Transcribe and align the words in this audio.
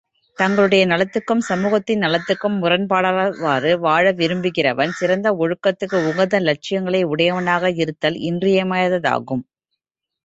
தங்களுடைய 0.37 0.83
நலத்துக்கும் 0.85 1.43
சமூகத்தின் 1.49 2.01
நலத்துக்கும் 2.01 2.55
முரண்படாதவாறு 2.63 3.73
வாழ 3.79 4.05
விரும்புகிறவன் 4.11 4.89
சிறந்த 4.91 5.29
ஒழுக்கத்துக்கு 5.35 5.99
உகந்த 6.09 6.39
லட்சியங்களை 6.39 7.03
உடையவனாக 7.13 7.73
இருத்தல் 7.83 8.19
இன்றியமையாததாகும். 8.31 9.45